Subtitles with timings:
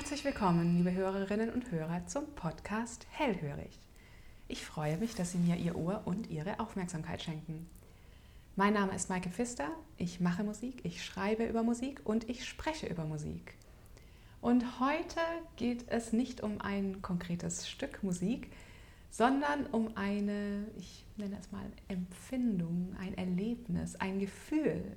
[0.00, 3.78] Herzlich willkommen, liebe Hörerinnen und Hörer, zum Podcast Hellhörig.
[4.48, 7.68] Ich freue mich, dass Sie mir Ihr Ohr und Ihre Aufmerksamkeit schenken.
[8.56, 9.68] Mein Name ist Maike Pfister,
[9.98, 13.52] ich mache Musik, ich schreibe über Musik und ich spreche über Musik.
[14.40, 15.20] Und heute
[15.56, 18.50] geht es nicht um ein konkretes Stück Musik,
[19.10, 24.96] sondern um eine, ich nenne es mal Empfindung, ein Erlebnis, ein Gefühl.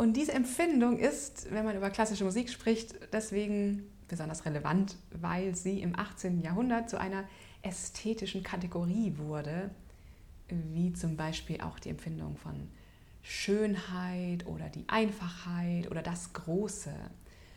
[0.00, 5.82] Und diese Empfindung ist, wenn man über klassische Musik spricht, deswegen besonders relevant, weil sie
[5.82, 6.40] im 18.
[6.40, 7.24] Jahrhundert zu einer
[7.60, 9.68] ästhetischen Kategorie wurde,
[10.48, 12.70] wie zum Beispiel auch die Empfindung von
[13.20, 16.94] Schönheit oder die Einfachheit oder das Große.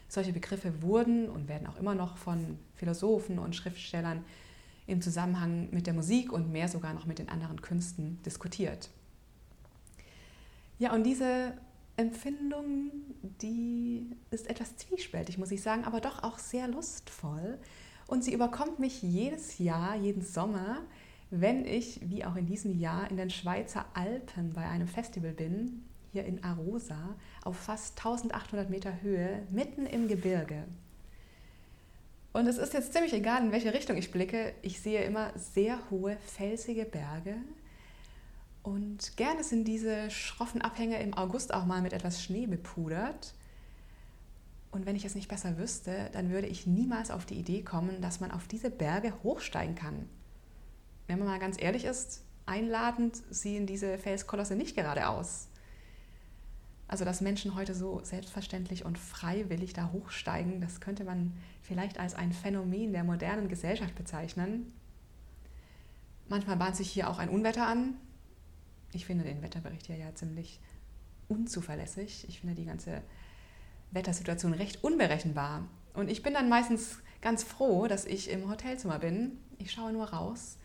[0.09, 4.25] Solche Begriffe wurden und werden auch immer noch von Philosophen und Schriftstellern
[4.85, 8.89] im Zusammenhang mit der Musik und mehr sogar noch mit den anderen Künsten diskutiert.
[10.77, 11.53] Ja, und diese
[11.95, 12.91] Empfindung,
[13.41, 17.59] die ist etwas zwiespältig, muss ich sagen, aber doch auch sehr lustvoll.
[18.07, 20.81] Und sie überkommt mich jedes Jahr, jeden Sommer,
[21.29, 25.83] wenn ich, wie auch in diesem Jahr, in den Schweizer Alpen bei einem Festival bin,
[26.11, 30.65] hier in Arosa, auf fast 1800 Meter Höhe, mitten im Gebirge.
[32.33, 34.53] Und es ist jetzt ziemlich egal, in welche Richtung ich blicke.
[34.63, 37.35] Ich sehe immer sehr hohe, felsige Berge.
[38.63, 43.33] Und gerne sind diese schroffen Abhänge im August auch mal mit etwas Schnee bepudert.
[44.71, 48.01] Und wenn ich es nicht besser wüsste, dann würde ich niemals auf die Idee kommen,
[48.01, 50.07] dass man auf diese Berge hochsteigen kann.
[51.07, 55.49] Wenn man mal ganz ehrlich ist, einladend sehen diese Felskolosse nicht gerade aus.
[56.87, 62.13] Also, dass Menschen heute so selbstverständlich und freiwillig da hochsteigen, das könnte man vielleicht als
[62.13, 64.71] ein Phänomen der modernen Gesellschaft bezeichnen.
[66.29, 67.95] Manchmal bahnt sich hier auch ein Unwetter an.
[68.93, 70.59] Ich finde den Wetterbericht hier ja ziemlich
[71.27, 72.25] unzuverlässig.
[72.27, 73.01] Ich finde die ganze
[73.91, 75.67] Wettersituation recht unberechenbar.
[75.93, 79.37] Und ich bin dann meistens ganz froh, dass ich im Hotelzimmer bin.
[79.57, 80.57] Ich schaue nur raus,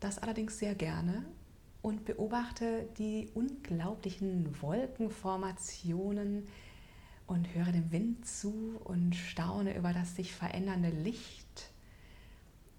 [0.00, 1.24] das allerdings sehr gerne
[1.82, 6.48] und beobachte die unglaublichen Wolkenformationen
[7.26, 11.70] und höre dem Wind zu und staune über das sich verändernde Licht.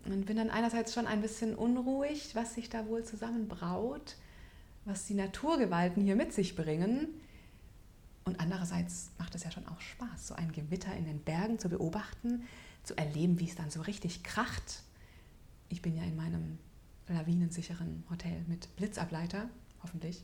[0.06, 4.16] Und bin dann einerseits schon ein bisschen unruhig, was sich da wohl zusammenbraut,
[4.88, 7.08] was die Naturgewalten hier mit sich bringen.
[8.24, 11.70] Und andererseits macht es ja schon auch Spaß, so ein Gewitter in den Bergen zu
[11.70, 12.44] beobachten,
[12.84, 14.84] zu erleben, wie es dann so richtig kracht.
[15.70, 16.58] Ich bin ja in meinem
[17.08, 19.50] lawinensicheren Hotel mit Blitzableiter,
[19.84, 20.24] hoffentlich.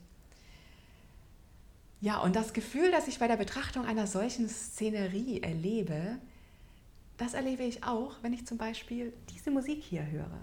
[2.00, 6.18] Ja, und das Gefühl, das ich bei der Betrachtung einer solchen Szenerie erlebe,
[7.16, 10.40] das erlebe ich auch, wenn ich zum Beispiel diese Musik hier höre.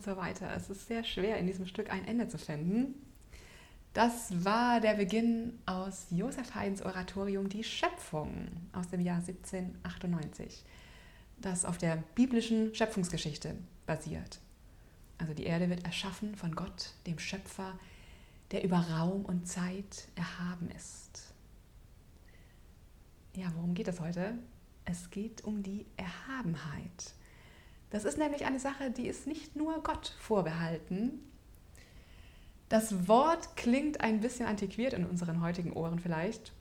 [0.00, 0.50] Und so weiter.
[0.56, 2.94] Es ist sehr schwer, in diesem Stück ein Ende zu finden.
[3.92, 10.64] Das war der Beginn aus Josef Haydns Oratorium Die Schöpfung aus dem Jahr 1798,
[11.38, 14.38] das auf der biblischen Schöpfungsgeschichte basiert.
[15.18, 17.78] Also die Erde wird erschaffen von Gott, dem Schöpfer,
[18.52, 21.34] der über Raum und Zeit erhaben ist.
[23.36, 24.38] Ja, worum geht es heute?
[24.86, 27.14] Es geht um die Erhabenheit.
[27.90, 31.20] Das ist nämlich eine Sache, die ist nicht nur Gott vorbehalten.
[32.68, 36.52] Das Wort klingt ein bisschen antiquiert in unseren heutigen Ohren vielleicht.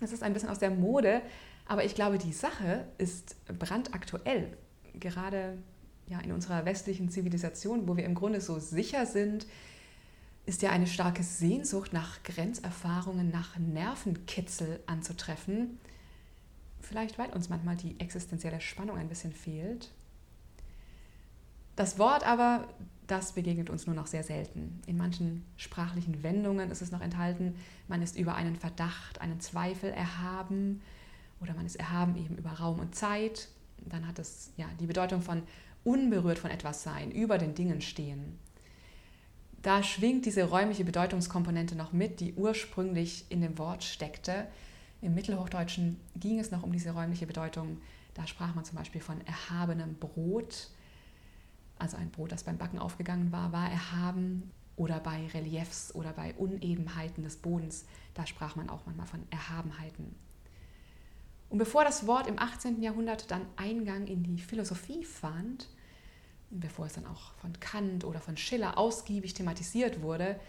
[0.00, 1.20] Es ist ein bisschen aus der Mode,
[1.66, 4.56] aber ich glaube, die Sache ist brandaktuell.
[4.94, 5.58] Gerade
[6.08, 9.46] ja, in unserer westlichen Zivilisation, wo wir im Grunde so sicher sind,
[10.46, 15.78] ist ja eine starke Sehnsucht nach Grenzerfahrungen, nach Nervenkitzel anzutreffen.
[16.80, 19.90] Vielleicht weil uns manchmal die existenzielle Spannung ein bisschen fehlt.
[21.76, 22.68] Das Wort aber,
[23.06, 24.80] das begegnet uns nur noch sehr selten.
[24.86, 27.56] In manchen sprachlichen Wendungen ist es noch enthalten,
[27.88, 30.80] man ist über einen Verdacht, einen Zweifel erhaben
[31.40, 33.48] oder man ist erhaben eben über Raum und Zeit.
[33.86, 35.42] Dann hat es ja die Bedeutung von
[35.82, 38.38] unberührt von etwas sein, über den Dingen stehen.
[39.62, 44.46] Da schwingt diese räumliche Bedeutungskomponente noch mit, die ursprünglich in dem Wort steckte.
[45.00, 47.78] Im Mittelhochdeutschen ging es noch um diese räumliche Bedeutung.
[48.14, 50.68] Da sprach man zum Beispiel von erhabenem Brot,
[51.78, 54.50] also ein Brot, das beim Backen aufgegangen war, war erhaben.
[54.76, 57.84] Oder bei Reliefs oder bei Unebenheiten des Bodens,
[58.14, 60.16] da sprach man auch manchmal von Erhabenheiten.
[61.48, 62.82] Und bevor das Wort im 18.
[62.82, 65.68] Jahrhundert dann Eingang in die Philosophie fand,
[66.50, 70.40] bevor es dann auch von Kant oder von Schiller ausgiebig thematisiert wurde,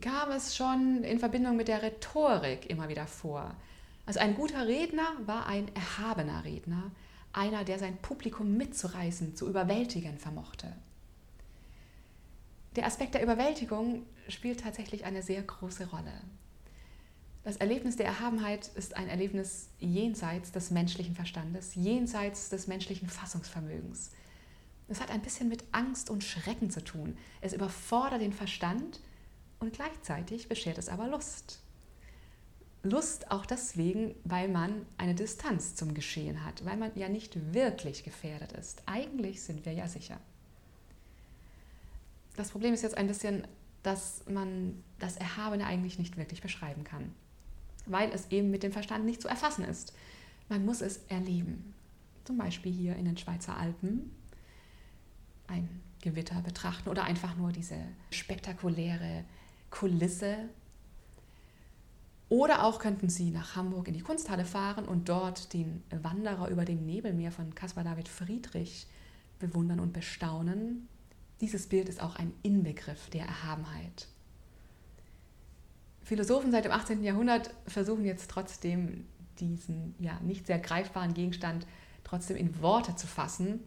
[0.00, 3.54] kam es schon in Verbindung mit der Rhetorik immer wieder vor.
[4.04, 6.90] Also ein guter Redner war ein erhabener Redner,
[7.38, 10.72] einer, der sein Publikum mitzureißen, zu überwältigen vermochte.
[12.76, 16.12] Der Aspekt der Überwältigung spielt tatsächlich eine sehr große Rolle.
[17.44, 24.10] Das Erlebnis der Erhabenheit ist ein Erlebnis jenseits des menschlichen Verstandes, jenseits des menschlichen Fassungsvermögens.
[24.88, 27.16] Es hat ein bisschen mit Angst und Schrecken zu tun.
[27.40, 29.00] Es überfordert den Verstand
[29.60, 31.60] und gleichzeitig beschert es aber Lust.
[32.82, 38.04] Lust auch deswegen, weil man eine Distanz zum Geschehen hat, weil man ja nicht wirklich
[38.04, 38.82] gefährdet ist.
[38.86, 40.18] Eigentlich sind wir ja sicher.
[42.36, 43.46] Das Problem ist jetzt ein bisschen,
[43.82, 47.12] dass man das Erhabene eigentlich nicht wirklich beschreiben kann,
[47.86, 49.92] weil es eben mit dem Verstand nicht zu erfassen ist.
[50.48, 51.74] Man muss es erleben.
[52.24, 54.12] Zum Beispiel hier in den Schweizer Alpen
[55.48, 55.68] ein
[56.00, 57.76] Gewitter betrachten oder einfach nur diese
[58.10, 59.24] spektakuläre
[59.70, 60.48] Kulisse
[62.28, 66.64] oder auch könnten Sie nach Hamburg in die Kunsthalle fahren und dort den Wanderer über
[66.64, 68.86] dem Nebelmeer von Caspar David Friedrich
[69.38, 70.88] bewundern und bestaunen.
[71.40, 74.08] Dieses Bild ist auch ein Inbegriff der Erhabenheit.
[76.02, 77.02] Philosophen seit dem 18.
[77.02, 79.06] Jahrhundert versuchen jetzt trotzdem
[79.38, 81.66] diesen ja, nicht sehr greifbaren Gegenstand
[82.04, 83.60] trotzdem in Worte zu fassen.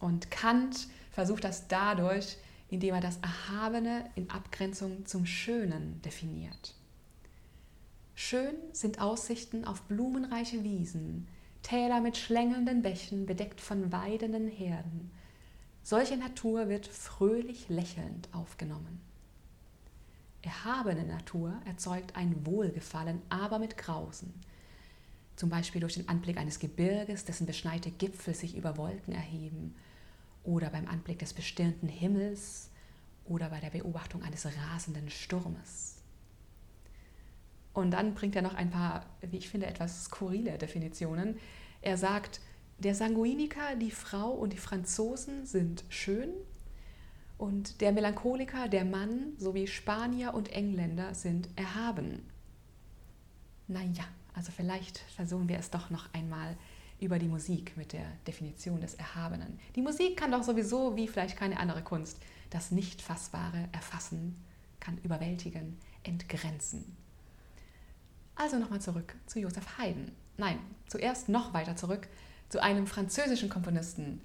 [0.00, 2.38] Und Kant versucht das dadurch,
[2.70, 6.74] indem er das Erhabene in Abgrenzung zum Schönen definiert.
[8.20, 11.28] Schön sind Aussichten auf blumenreiche Wiesen,
[11.62, 15.12] Täler mit schlängelnden Bächen, bedeckt von weidenden Herden.
[15.84, 19.00] Solche Natur wird fröhlich lächelnd aufgenommen.
[20.42, 24.34] Erhabene Natur erzeugt ein Wohlgefallen, aber mit Grausen.
[25.36, 29.76] Zum Beispiel durch den Anblick eines Gebirges, dessen beschneite Gipfel sich über Wolken erheben,
[30.42, 32.68] oder beim Anblick des bestirnten Himmels,
[33.26, 35.97] oder bei der Beobachtung eines rasenden Sturmes.
[37.78, 41.38] Und dann bringt er noch ein paar, wie ich finde, etwas skurrile Definitionen.
[41.80, 42.40] Er sagt,
[42.78, 46.30] der Sanguiniker, die Frau und die Franzosen sind schön
[47.36, 52.28] und der Melancholiker, der Mann sowie Spanier und Engländer sind erhaben.
[53.68, 54.04] Naja,
[54.34, 56.56] also vielleicht versuchen wir es doch noch einmal
[56.98, 59.60] über die Musik mit der Definition des Erhabenen.
[59.76, 62.18] Die Musik kann doch sowieso, wie vielleicht keine andere Kunst,
[62.50, 64.34] das Nicht-Fassbare erfassen,
[64.80, 66.96] kann überwältigen, entgrenzen.
[68.38, 70.12] Also nochmal zurück zu Joseph Haydn.
[70.36, 72.06] Nein, zuerst noch weiter zurück
[72.48, 74.20] zu einem französischen Komponisten,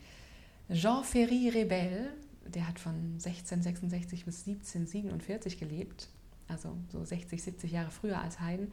[0.71, 2.13] Jean Ferry Rebel.
[2.45, 6.09] Der hat von 1666 bis 1747 gelebt,
[6.47, 8.71] also so 60, 70 Jahre früher als Haydn.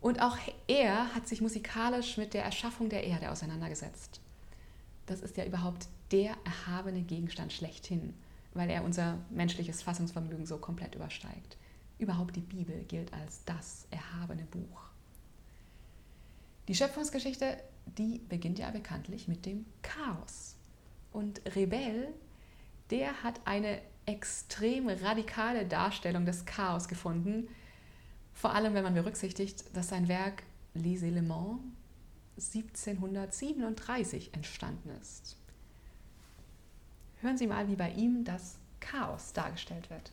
[0.00, 4.22] Und auch er hat sich musikalisch mit der Erschaffung der Erde auseinandergesetzt.
[5.04, 8.14] Das ist ja überhaupt der erhabene Gegenstand schlechthin,
[8.54, 11.58] weil er unser menschliches Fassungsvermögen so komplett übersteigt.
[12.00, 14.90] Überhaupt die Bibel gilt als das erhabene Buch.
[16.66, 17.58] Die Schöpfungsgeschichte,
[17.98, 20.56] die beginnt ja bekanntlich mit dem Chaos.
[21.12, 22.08] Und Rebell,
[22.88, 27.48] der hat eine extrem radikale Darstellung des Chaos gefunden,
[28.32, 30.42] vor allem wenn man berücksichtigt, dass sein Werk
[30.72, 31.62] Les Elements
[32.36, 35.36] 1737 entstanden ist.
[37.20, 40.12] Hören Sie mal, wie bei ihm das Chaos dargestellt wird.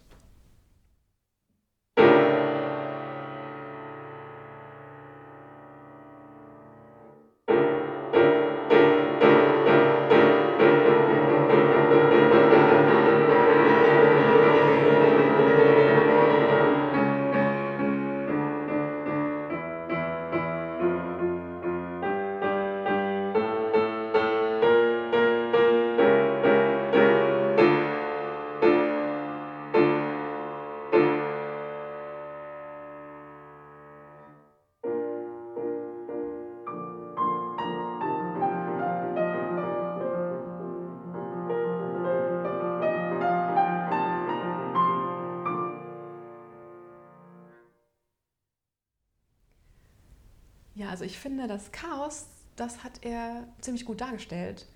[50.77, 54.67] Ja, also ich finde, das Chaos, das hat er ziemlich gut dargestellt.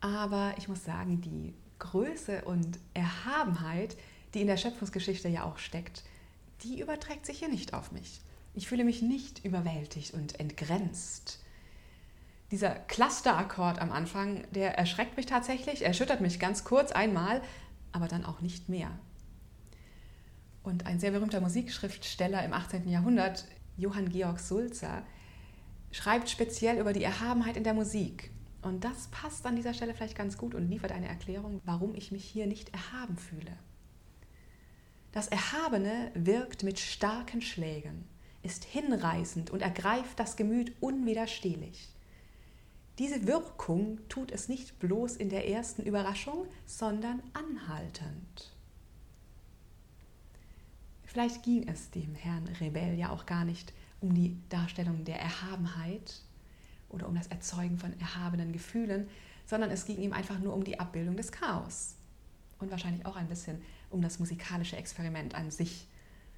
[0.00, 3.96] Aber ich muss sagen, die Größe und Erhabenheit,
[4.32, 6.04] die in der Schöpfungsgeschichte ja auch steckt,
[6.62, 8.20] die überträgt sich hier nicht auf mich.
[8.54, 11.40] Ich fühle mich nicht überwältigt und entgrenzt.
[12.52, 17.42] Dieser Clusterakkord am Anfang, der erschreckt mich tatsächlich, erschüttert mich ganz kurz einmal,
[17.90, 18.90] aber dann auch nicht mehr.
[20.62, 22.88] Und ein sehr berühmter Musikschriftsteller im 18.
[22.88, 23.46] Jahrhundert,
[23.76, 25.02] Johann Georg Sulzer,
[25.92, 28.30] schreibt speziell über die Erhabenheit in der Musik.
[28.62, 32.12] Und das passt an dieser Stelle vielleicht ganz gut und liefert eine Erklärung, warum ich
[32.12, 33.56] mich hier nicht erhaben fühle.
[35.12, 38.04] Das Erhabene wirkt mit starken Schlägen,
[38.42, 41.88] ist hinreißend und ergreift das Gemüt unwiderstehlich.
[42.98, 48.52] Diese Wirkung tut es nicht bloß in der ersten Überraschung, sondern anhaltend.
[51.10, 56.22] Vielleicht ging es dem Herrn Rebell ja auch gar nicht um die Darstellung der Erhabenheit
[56.88, 59.08] oder um das Erzeugen von erhabenen Gefühlen,
[59.44, 61.96] sondern es ging ihm einfach nur um die Abbildung des Chaos
[62.60, 65.88] und wahrscheinlich auch ein bisschen um das musikalische Experiment an sich.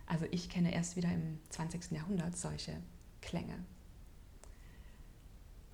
[0.07, 1.91] Also ich kenne erst wieder im 20.
[1.91, 2.73] Jahrhundert solche
[3.21, 3.59] Klänge.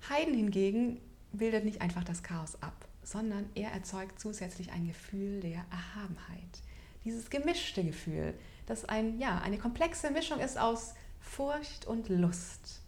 [0.09, 0.99] Haydn hingegen
[1.31, 6.61] bildet nicht einfach das Chaos ab, sondern er erzeugt zusätzlich ein Gefühl der Erhabenheit.
[7.05, 8.33] Dieses gemischte Gefühl,
[8.69, 12.81] das ein, ja, eine komplexe Mischung ist aus Furcht und Lust.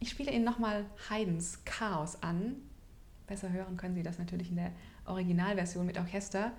[0.00, 2.56] Ich spiele Ihnen nochmal Haydns Chaos an.
[3.28, 4.72] Besser hören können Sie das natürlich in der
[5.06, 6.50] Originalversion mit Orchester.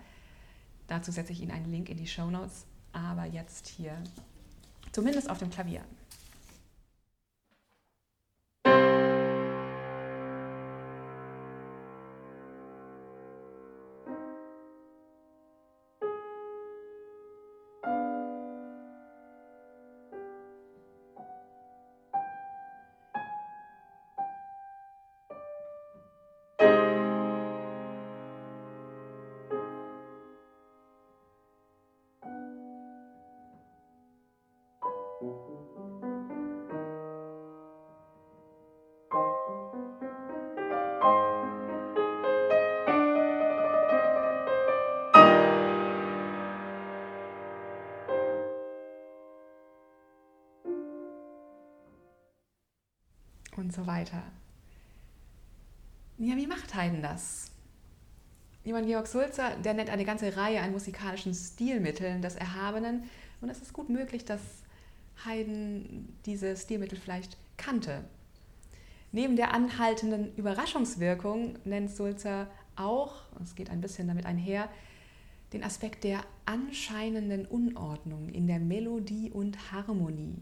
[0.87, 4.01] Dazu setze ich Ihnen einen Link in die Show Notes, aber jetzt hier
[4.93, 5.81] zumindest auf dem Klavier.
[53.67, 54.23] Und so weiter.
[56.17, 57.51] Ja, wie macht Haydn das?
[58.63, 63.03] Johann Georg Sulzer, der nennt eine ganze Reihe an musikalischen Stilmitteln des Erhabenen
[63.41, 64.39] und es ist gut möglich, dass
[65.25, 68.05] Haydn diese Stilmittel vielleicht kannte.
[69.11, 72.47] Neben der anhaltenden Überraschungswirkung nennt Sulzer
[72.77, 74.69] auch, es geht ein bisschen damit einher,
[75.51, 80.37] den Aspekt der anscheinenden Unordnung in der Melodie und Harmonie.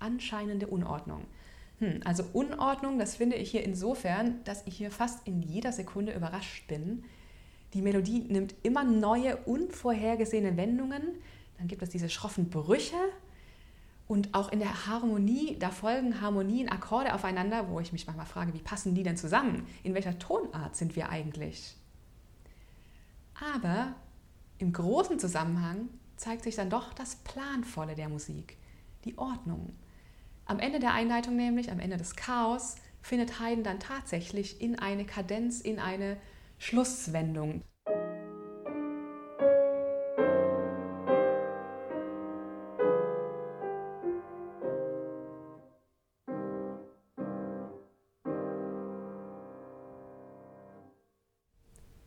[0.00, 1.24] Anscheinende Unordnung.
[1.78, 6.14] Hm, also Unordnung, das finde ich hier insofern, dass ich hier fast in jeder Sekunde
[6.14, 7.04] überrascht bin.
[7.74, 11.02] Die Melodie nimmt immer neue, unvorhergesehene Wendungen.
[11.58, 12.96] Dann gibt es diese schroffen Brüche.
[14.08, 18.54] Und auch in der Harmonie, da folgen Harmonien, Akkorde aufeinander, wo ich mich manchmal frage,
[18.54, 19.66] wie passen die denn zusammen?
[19.82, 21.76] In welcher Tonart sind wir eigentlich?
[23.34, 23.94] Aber
[24.58, 28.56] im großen Zusammenhang zeigt sich dann doch das Planvolle der Musik,
[29.04, 29.74] die Ordnung.
[30.48, 35.04] Am Ende der Einleitung nämlich, am Ende des Chaos, findet Haydn dann tatsächlich in eine
[35.04, 36.18] Kadenz, in eine
[36.58, 37.62] Schlusswendung.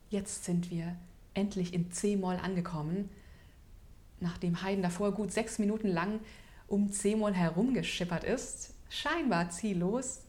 [0.08, 0.96] Jetzt sind wir
[1.34, 3.10] endlich in C-Moll angekommen,
[4.18, 6.20] nachdem Haydn davor gut sechs Minuten lang
[6.70, 10.22] um C-Moll herumgeschippert ist, scheinbar ziellos,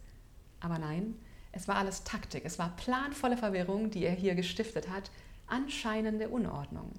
[0.59, 1.15] aber nein,
[1.51, 5.11] es war alles Taktik, es war planvolle Verwirrung, die er hier gestiftet hat,
[5.47, 6.91] anscheinende Unordnung.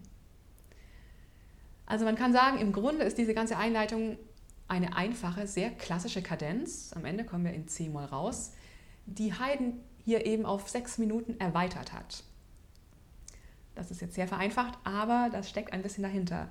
[1.86, 4.16] Also man kann sagen, im Grunde ist diese ganze Einleitung
[4.68, 8.52] eine einfache, sehr klassische Kadenz, am Ende kommen wir in C-Moll raus,
[9.06, 12.22] die Haydn hier eben auf sechs Minuten erweitert hat.
[13.74, 16.48] Das ist jetzt sehr vereinfacht, aber das steckt ein bisschen dahinter.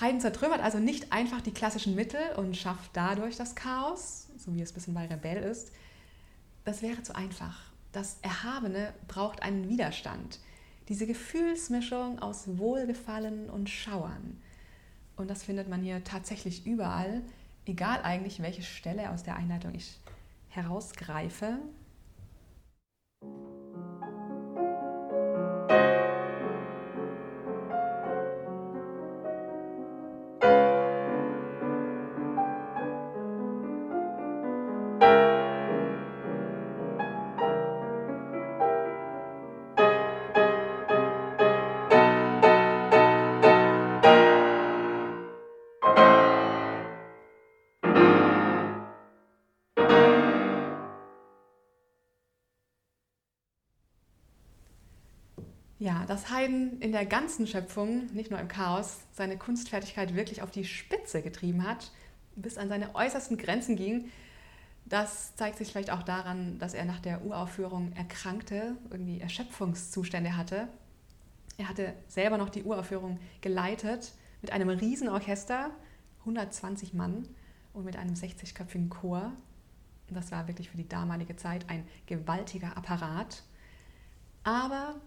[0.00, 4.62] Haydn zertrümmert also nicht einfach die klassischen Mittel und schafft dadurch das Chaos, so wie
[4.62, 5.72] es ein bisschen bei Rebell ist.
[6.64, 7.60] Das wäre zu einfach.
[7.92, 10.38] Das Erhabene braucht einen Widerstand.
[10.88, 14.40] Diese Gefühlsmischung aus Wohlgefallen und Schauern.
[15.16, 17.22] Und das findet man hier tatsächlich überall,
[17.66, 19.98] egal eigentlich, welche Stelle aus der Einleitung ich
[20.48, 21.58] herausgreife.
[55.82, 60.52] Ja, dass Haydn in der ganzen Schöpfung, nicht nur im Chaos, seine Kunstfertigkeit wirklich auf
[60.52, 61.90] die Spitze getrieben hat,
[62.36, 64.04] bis an seine äußersten Grenzen ging,
[64.84, 70.68] das zeigt sich vielleicht auch daran, dass er nach der Uraufführung erkrankte, irgendwie Erschöpfungszustände hatte.
[71.58, 75.72] Er hatte selber noch die Uraufführung geleitet mit einem Riesenorchester,
[76.20, 77.26] 120 Mann
[77.72, 79.32] und mit einem 60-köpfigen Chor.
[80.10, 83.42] Das war wirklich für die damalige Zeit ein gewaltiger Apparat.
[84.44, 85.00] Aber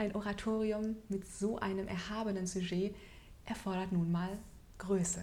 [0.00, 2.96] ein Oratorium mit so einem erhabenen Sujet
[3.44, 4.38] erfordert nun mal
[4.78, 5.22] Größe.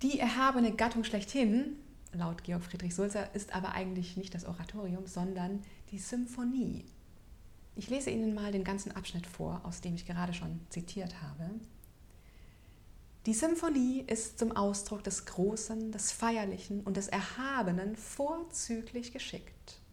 [0.00, 1.76] Die erhabene Gattung schlechthin,
[2.12, 6.86] laut Georg Friedrich Sulzer, ist aber eigentlich nicht das Oratorium, sondern die Symphonie.
[7.76, 11.50] Ich lese Ihnen mal den ganzen Abschnitt vor, aus dem ich gerade schon zitiert habe.
[13.26, 19.83] Die Symphonie ist zum Ausdruck des Großen, des Feierlichen und des Erhabenen vorzüglich geschickt.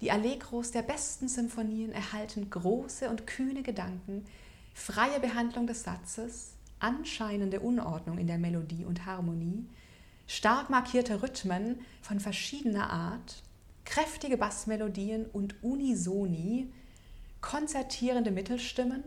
[0.00, 4.26] Die Allegros der besten Symphonien erhalten große und kühne Gedanken,
[4.74, 9.64] freie Behandlung des Satzes, anscheinende Unordnung in der Melodie und Harmonie,
[10.26, 13.42] stark markierte Rhythmen von verschiedener Art,
[13.84, 16.72] kräftige Bassmelodien und Unisoni,
[17.40, 19.04] konzertierende Mittelstimmen,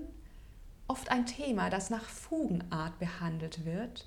[0.88, 4.06] oft ein Thema, das nach Fugenart behandelt wird,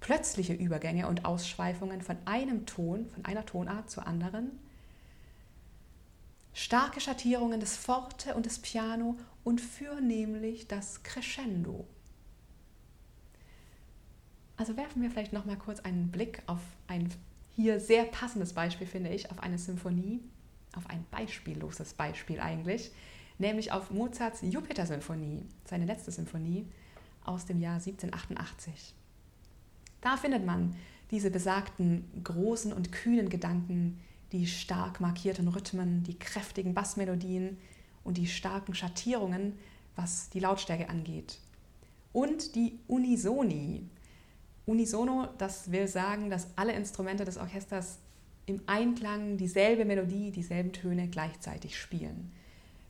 [0.00, 4.50] plötzliche Übergänge und Ausschweifungen von einem Ton, von einer Tonart zur anderen,
[6.52, 9.60] starke Schattierungen des Forte und des Piano und
[10.00, 11.86] nämlich das Crescendo.
[14.56, 17.12] Also werfen wir vielleicht noch mal kurz einen Blick auf ein
[17.54, 20.20] hier sehr passendes Beispiel, finde ich, auf eine Symphonie,
[20.74, 22.92] auf ein beispielloses Beispiel eigentlich,
[23.38, 26.66] nämlich auf Mozarts Jupiter-Symphonie, seine letzte Symphonie
[27.24, 28.94] aus dem Jahr 1788.
[30.00, 30.74] Da findet man
[31.10, 34.00] diese besagten großen und kühnen Gedanken,
[34.32, 37.58] die stark markierten Rhythmen, die kräftigen Bassmelodien
[38.04, 39.58] und die starken Schattierungen,
[39.94, 41.38] was die Lautstärke angeht.
[42.12, 43.88] Und die Unisoni.
[44.64, 47.98] Unisono, das will sagen, dass alle Instrumente des Orchesters
[48.46, 52.32] im Einklang dieselbe Melodie, dieselben Töne gleichzeitig spielen.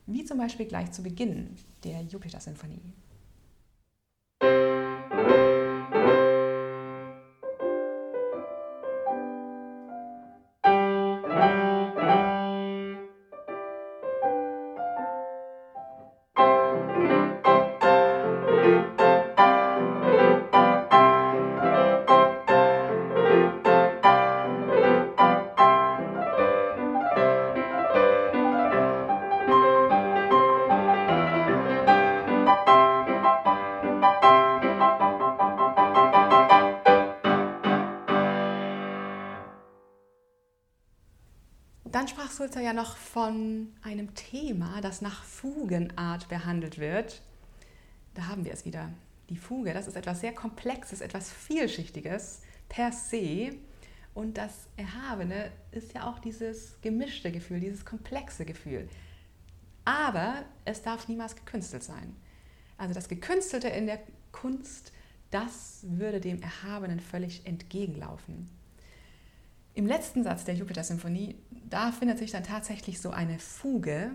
[0.05, 2.81] Wie zum Beispiel gleich zu Beginn der Jupiter-Sinfonie.
[41.93, 47.21] Dann sprach Sulzer ja noch von einem Thema, das nach Fugenart behandelt wird.
[48.15, 48.89] Da haben wir es wieder.
[49.29, 53.51] Die Fuge, das ist etwas sehr Komplexes, etwas Vielschichtiges per se.
[54.15, 58.89] Und das Erhabene ist ja auch dieses gemischte Gefühl, dieses komplexe Gefühl.
[59.85, 62.15] Aber es darf niemals gekünstelt sein.
[62.75, 63.99] Also das Gekünstelte in der
[64.31, 64.93] Kunst,
[65.29, 68.49] das würde dem Erhabenen völlig entgegenlaufen.
[69.75, 71.35] Im letzten Satz der Jupiter-Symphonie,
[71.73, 74.11] da findet sich dann tatsächlich so eine Fuge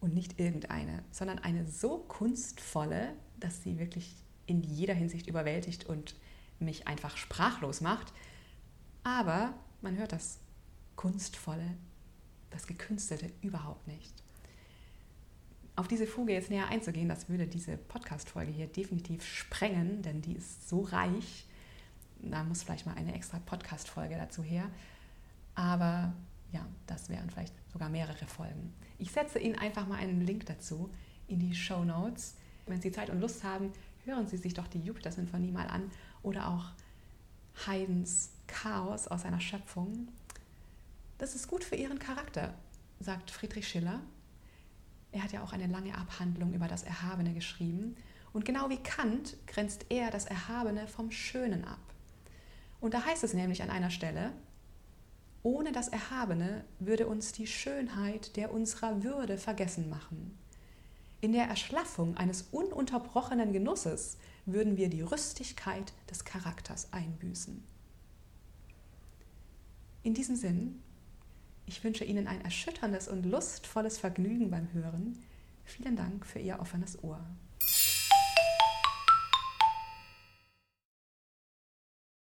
[0.00, 4.14] und nicht irgendeine, sondern eine so kunstvolle, dass sie wirklich
[4.46, 6.14] in jeder Hinsicht überwältigt und
[6.58, 8.12] mich einfach sprachlos macht.
[9.02, 10.38] Aber man hört das
[10.96, 11.76] Kunstvolle,
[12.50, 14.12] das Gekünstelte überhaupt nicht.
[15.74, 20.32] Auf diese Fuge jetzt näher einzugehen, das würde diese Podcast-Folge hier definitiv sprengen, denn die
[20.34, 21.46] ist so reich
[22.20, 24.70] da muss vielleicht mal eine extra Podcast-Folge dazu her.
[25.54, 26.12] Aber
[26.56, 28.72] ja, das wären vielleicht sogar mehrere Folgen.
[28.98, 30.90] Ich setze Ihnen einfach mal einen Link dazu
[31.28, 32.36] in die Show Notes.
[32.66, 33.72] Wenn Sie Zeit und Lust haben,
[34.04, 35.90] hören Sie sich doch die Jupiter-Sinfonie mal an
[36.22, 36.72] oder auch
[37.66, 40.08] Haydns Chaos aus seiner Schöpfung.
[41.18, 42.54] Das ist gut für Ihren Charakter,
[43.00, 44.00] sagt Friedrich Schiller.
[45.12, 47.96] Er hat ja auch eine lange Abhandlung über das Erhabene geschrieben.
[48.32, 51.80] Und genau wie Kant grenzt er das Erhabene vom Schönen ab.
[52.80, 54.32] Und da heißt es nämlich an einer Stelle,
[55.46, 60.36] ohne das Erhabene würde uns die Schönheit der unserer Würde vergessen machen.
[61.20, 67.62] In der Erschlaffung eines ununterbrochenen Genusses würden wir die Rüstigkeit des Charakters einbüßen.
[70.02, 70.82] In diesem Sinn,
[71.64, 75.16] ich wünsche Ihnen ein erschütterndes und lustvolles Vergnügen beim Hören.
[75.64, 77.24] Vielen Dank für Ihr offenes Ohr.